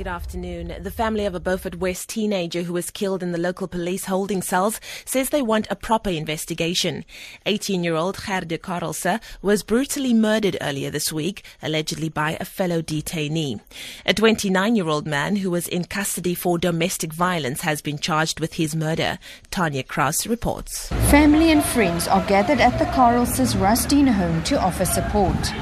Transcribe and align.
Good 0.00 0.06
afternoon. 0.06 0.74
The 0.80 0.90
family 0.90 1.26
of 1.26 1.34
a 1.34 1.40
Beaufort 1.40 1.74
West 1.74 2.08
teenager 2.08 2.62
who 2.62 2.72
was 2.72 2.90
killed 2.90 3.22
in 3.22 3.32
the 3.32 3.38
local 3.38 3.68
police 3.68 4.06
holding 4.06 4.40
cells 4.40 4.80
says 5.04 5.28
they 5.28 5.42
want 5.42 5.66
a 5.68 5.76
proper 5.76 6.08
investigation. 6.08 7.04
18 7.44 7.84
year 7.84 7.96
old 7.96 8.16
Gerde 8.16 8.56
Karelse 8.56 9.20
was 9.42 9.62
brutally 9.62 10.14
murdered 10.14 10.56
earlier 10.62 10.88
this 10.88 11.12
week, 11.12 11.44
allegedly 11.62 12.08
by 12.08 12.38
a 12.40 12.46
fellow 12.46 12.80
detainee. 12.80 13.60
A 14.06 14.14
29 14.14 14.74
year 14.74 14.88
old 14.88 15.06
man 15.06 15.36
who 15.36 15.50
was 15.50 15.68
in 15.68 15.84
custody 15.84 16.34
for 16.34 16.56
domestic 16.56 17.12
violence 17.12 17.60
has 17.60 17.82
been 17.82 17.98
charged 17.98 18.40
with 18.40 18.54
his 18.54 18.74
murder. 18.74 19.18
Tanya 19.50 19.82
Kraus 19.82 20.26
reports. 20.26 20.88
Family 21.10 21.50
and 21.50 21.62
friends 21.62 22.08
are 22.08 22.24
gathered 22.26 22.62
at 22.62 22.78
the 22.78 22.86
Karelses 22.86 23.54
Rustdene 23.54 24.08
home 24.08 24.42
to 24.44 24.58
offer 24.58 24.86
support. 24.86 25.52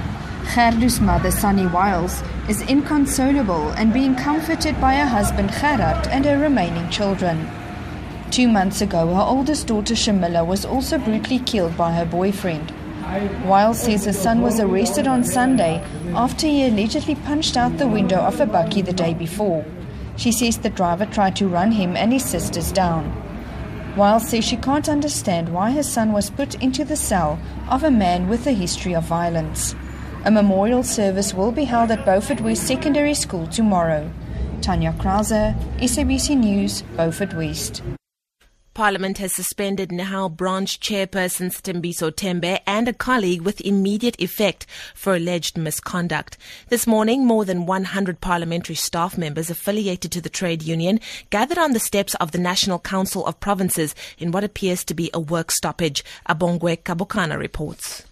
Gerdu's 0.54 0.98
mother, 0.98 1.30
Sunny 1.30 1.66
Wiles, 1.66 2.22
is 2.48 2.62
inconsolable 2.62 3.70
and 3.72 3.92
being 3.92 4.16
comforted 4.16 4.80
by 4.80 4.94
her 4.94 5.06
husband 5.06 5.50
Gerard 5.50 6.08
and 6.08 6.24
her 6.24 6.38
remaining 6.38 6.88
children. 6.88 7.48
Two 8.30 8.48
months 8.48 8.80
ago, 8.80 9.14
her 9.14 9.20
oldest 9.20 9.66
daughter 9.66 9.94
Shamila 9.94 10.46
was 10.46 10.64
also 10.64 10.98
brutally 10.98 11.38
killed 11.38 11.76
by 11.76 11.92
her 11.92 12.06
boyfriend. 12.06 12.72
Wiles 13.46 13.80
says 13.80 14.06
her 14.06 14.12
son 14.12 14.40
was 14.42 14.58
arrested 14.58 15.06
on 15.06 15.22
Sunday 15.22 15.82
after 16.14 16.46
he 16.46 16.66
allegedly 16.66 17.14
punched 17.14 17.56
out 17.56 17.78
the 17.78 17.86
window 17.86 18.18
of 18.18 18.40
a 18.40 18.46
bakkie 18.46 18.84
the 18.84 18.92
day 18.92 19.14
before. 19.14 19.64
She 20.16 20.32
says 20.32 20.58
the 20.58 20.70
driver 20.70 21.06
tried 21.06 21.36
to 21.36 21.48
run 21.48 21.72
him 21.72 21.96
and 21.96 22.12
his 22.12 22.24
sisters 22.24 22.72
down. 22.72 23.14
Wiles 23.96 24.28
says 24.28 24.44
she 24.44 24.56
can't 24.56 24.88
understand 24.88 25.48
why 25.50 25.72
her 25.72 25.82
son 25.82 26.12
was 26.12 26.30
put 26.30 26.54
into 26.56 26.84
the 26.84 26.96
cell 26.96 27.38
of 27.68 27.82
a 27.82 27.90
man 27.90 28.28
with 28.28 28.46
a 28.46 28.52
history 28.52 28.94
of 28.94 29.04
violence. 29.04 29.74
A 30.24 30.30
memorial 30.30 30.82
service 30.82 31.32
will 31.32 31.52
be 31.52 31.64
held 31.64 31.90
at 31.90 32.04
Beaufort 32.04 32.40
West 32.40 32.66
Secondary 32.66 33.14
School 33.14 33.46
tomorrow. 33.46 34.10
Tanya 34.60 34.92
Krause, 34.98 35.54
SABC 35.78 36.36
News, 36.36 36.82
Beaufort 36.96 37.34
West. 37.34 37.82
Parliament 38.74 39.18
has 39.18 39.32
suspended 39.32 39.90
Nehawu 39.90 40.36
branch 40.36 40.80
chairperson 40.80 41.50
Sthembiso 41.50 42.12
Tembe 42.12 42.60
and 42.66 42.88
a 42.88 42.92
colleague 42.92 43.42
with 43.42 43.60
immediate 43.60 44.20
effect 44.20 44.66
for 44.94 45.14
alleged 45.14 45.56
misconduct. 45.56 46.36
This 46.68 46.86
morning, 46.86 47.24
more 47.24 47.44
than 47.44 47.66
100 47.66 48.20
parliamentary 48.20 48.76
staff 48.76 49.16
members 49.16 49.50
affiliated 49.50 50.12
to 50.12 50.20
the 50.20 50.28
trade 50.28 50.62
union 50.62 51.00
gathered 51.30 51.58
on 51.58 51.72
the 51.72 51.80
steps 51.80 52.14
of 52.16 52.32
the 52.32 52.38
National 52.38 52.78
Council 52.78 53.24
of 53.26 53.40
Provinces 53.40 53.94
in 54.18 54.32
what 54.32 54.44
appears 54.44 54.84
to 54.84 54.94
be 54.94 55.10
a 55.14 55.20
work 55.20 55.50
stoppage. 55.50 56.04
Abongwe 56.28 56.82
Kabokana 56.82 57.38
reports. 57.38 58.07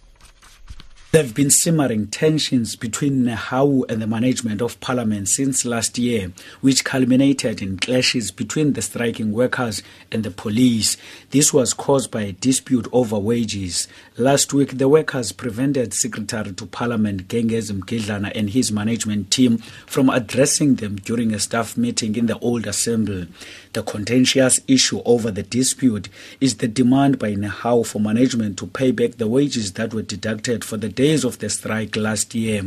There 1.17 1.25
have 1.25 1.33
been 1.33 1.49
simmering 1.49 2.09
tensions 2.09 2.75
between 2.75 3.23
Nehawu 3.23 3.89
and 3.89 3.99
the 3.99 4.05
management 4.05 4.61
of 4.61 4.79
parliament 4.79 5.29
since 5.29 5.65
last 5.65 5.97
year, 5.97 6.31
which 6.61 6.85
culminated 6.85 7.59
in 7.59 7.79
clashes 7.79 8.29
between 8.29 8.73
the 8.73 8.83
striking 8.83 9.31
workers 9.31 9.81
and 10.11 10.23
the 10.23 10.29
police. 10.29 10.95
This 11.31 11.51
was 11.51 11.73
caused 11.73 12.11
by 12.11 12.21
a 12.21 12.31
dispute 12.33 12.87
over 12.91 13.17
wages. 13.17 13.87
Last 14.15 14.53
week, 14.53 14.77
the 14.77 14.87
workers 14.87 15.31
prevented 15.31 15.95
Secretary 15.95 16.51
to 16.53 16.67
Parliament 16.67 17.27
Gengezi 17.27 17.79
Mgidlana 17.79 18.31
and 18.35 18.51
his 18.51 18.71
management 18.71 19.31
team 19.31 19.57
from 19.87 20.11
addressing 20.11 20.75
them 20.75 20.97
during 20.97 21.33
a 21.33 21.39
staff 21.39 21.75
meeting 21.77 22.15
in 22.15 22.27
the 22.27 22.37
old 22.37 22.67
assembly. 22.67 23.27
The 23.73 23.81
contentious 23.81 24.59
issue 24.67 25.01
over 25.03 25.31
the 25.31 25.41
dispute 25.41 26.09
is 26.39 26.57
the 26.57 26.67
demand 26.67 27.17
by 27.17 27.33
Nehawu 27.33 27.87
for 27.87 27.99
management 27.99 28.59
to 28.59 28.67
pay 28.67 28.91
back 28.91 29.17
the 29.17 29.27
wages 29.27 29.73
that 29.73 29.95
were 29.95 30.03
deducted 30.03 30.63
for 30.63 30.77
the 30.77 30.89
days 31.07 31.23
of 31.23 31.39
the 31.39 31.49
strike 31.49 31.95
last 31.95 32.35
year. 32.35 32.61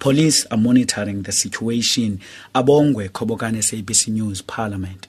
Police 0.00 0.46
are 0.46 0.56
monitoring 0.56 1.22
the 1.22 1.30
situation. 1.30 2.18
Abongwe 2.52 3.08
Kobokane 3.10 3.62
SABC 3.62 4.08
News 4.08 4.42
Parliament. 4.42 5.06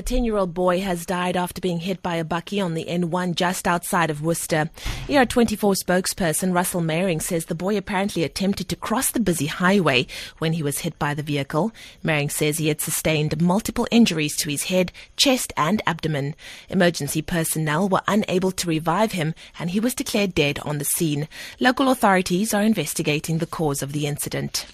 A 0.00 0.02
10 0.02 0.24
year 0.24 0.38
old 0.38 0.54
boy 0.54 0.80
has 0.80 1.04
died 1.04 1.36
after 1.36 1.60
being 1.60 1.80
hit 1.80 2.02
by 2.02 2.16
a 2.16 2.24
bakkie 2.24 2.64
on 2.64 2.72
the 2.72 2.86
N1 2.86 3.34
just 3.34 3.68
outside 3.68 4.08
of 4.08 4.22
Worcester. 4.22 4.70
ER24 5.08 5.76
spokesperson 5.76 6.54
Russell 6.54 6.80
Meiring 6.80 7.20
says 7.20 7.44
the 7.44 7.54
boy 7.54 7.76
apparently 7.76 8.24
attempted 8.24 8.70
to 8.70 8.76
cross 8.76 9.10
the 9.10 9.20
busy 9.20 9.44
highway 9.44 10.06
when 10.38 10.54
he 10.54 10.62
was 10.62 10.78
hit 10.78 10.98
by 10.98 11.12
the 11.12 11.22
vehicle. 11.22 11.70
Meiring 12.02 12.32
says 12.32 12.56
he 12.56 12.68
had 12.68 12.80
sustained 12.80 13.42
multiple 13.42 13.86
injuries 13.90 14.38
to 14.38 14.48
his 14.48 14.64
head, 14.72 14.90
chest, 15.16 15.52
and 15.54 15.82
abdomen. 15.86 16.34
Emergency 16.70 17.20
personnel 17.20 17.86
were 17.86 18.00
unable 18.08 18.52
to 18.52 18.68
revive 18.68 19.12
him 19.12 19.34
and 19.58 19.68
he 19.68 19.80
was 19.80 19.94
declared 19.94 20.34
dead 20.34 20.58
on 20.60 20.78
the 20.78 20.84
scene. 20.86 21.28
Local 21.58 21.90
authorities 21.90 22.54
are 22.54 22.62
investigating 22.62 23.36
the 23.36 23.46
cause 23.46 23.82
of 23.82 23.92
the 23.92 24.06
incident. 24.06 24.64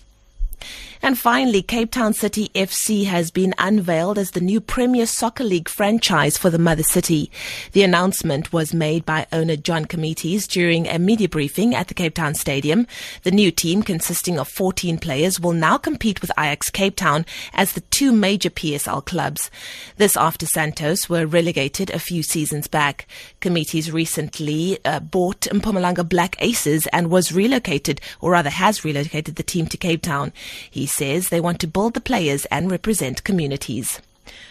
And 1.03 1.19
finally, 1.19 1.63
Cape 1.63 1.91
Town 1.91 2.15
City 2.15 2.51
FC 2.55 3.05
has 3.05 3.31
been 3.31 3.55
unveiled 3.59 4.19
as 4.19 4.33
the 4.33 4.41
new 4.41 4.61
Premier 4.61 5.07
Soccer 5.07 5.45
League 5.45 5.69
franchise 5.69 6.37
for 6.37 6.51
the 6.51 6.59
mother 6.59 6.83
city. 6.83 7.31
The 7.73 7.83
announcement 7.83 8.53
was 8.53 8.75
made 8.75 9.05
by 9.05 9.27
owner 9.33 9.57
John 9.57 9.85
Comitis 9.85 10.49
during 10.49 10.89
a 10.89 10.99
media 10.99 11.29
briefing 11.29 11.75
at 11.75 11.89
the 11.89 11.95
Cape 11.95 12.15
Town 12.15 12.35
Stadium. 12.35 12.87
The 13.23 13.31
new 13.31 13.51
team, 13.51 13.83
consisting 13.83 14.39
of 14.39 14.49
14 14.49 14.99
players, 14.99 15.39
will 15.39 15.53
now 15.53 15.77
compete 15.77 16.21
with 16.21 16.33
Ajax 16.39 16.71
Cape 16.71 16.97
Town 16.97 17.27
as 17.53 17.73
the 17.73 17.83
two 17.83 18.11
major 18.11 18.51
PSL 18.51 19.05
clubs. 19.05 19.51
This 19.99 20.17
after 20.17 20.47
Santos 20.47 21.09
were 21.09 21.27
relegated 21.27 21.91
a 21.91 21.99
few 21.99 22.23
seasons 22.23 22.67
back. 22.67 23.07
Comitis 23.41 23.93
recently 23.93 24.79
uh, 24.85 25.01
bought 25.01 25.43
Mpumalanga 25.43 26.09
Black 26.09 26.37
Aces 26.41 26.87
and 26.89 27.11
was 27.11 27.33
relocated, 27.33 28.01
or 28.21 28.33
rather 28.33 28.51
has 28.51 28.85
relocated 28.85 29.37
the 29.37 29.43
team 29.43 29.67
to 29.67 29.77
Cape 29.77 30.03
Town. 30.03 30.33
He 30.71 30.87
says 30.87 31.29
they 31.29 31.41
want 31.41 31.61
to 31.61 31.67
build 31.67 31.95
the 31.95 32.01
players 32.01 32.45
and 32.47 32.71
represent 32.71 33.25
communities. 33.25 34.01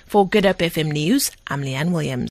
For 0.05 0.27
Good 0.27 0.45
Hope 0.45 0.59
FM 0.59 0.91
News, 0.91 1.31
I'm 1.47 1.61
Leanne 1.61 1.91
Williams. 1.91 2.23